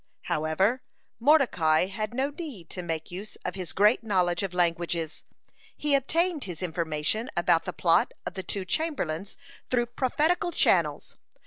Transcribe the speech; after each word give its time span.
However, 0.23 0.81
Mordecai 1.19 1.85
had 1.85 2.11
no 2.11 2.31
need 2.31 2.71
to 2.71 2.81
make 2.81 3.11
use 3.11 3.35
of 3.45 3.53
his 3.53 3.71
great 3.71 4.03
knowledge 4.03 4.41
of 4.41 4.51
languages; 4.51 5.23
he 5.77 5.93
obtained 5.93 6.45
his 6.45 6.63
information 6.63 7.29
about 7.37 7.65
the 7.65 7.71
plot 7.71 8.11
of 8.25 8.33
the 8.33 8.41
two 8.41 8.65
chamberlains 8.65 9.37
through 9.69 9.85
prophetical 9.85 10.51
channels. 10.51 11.17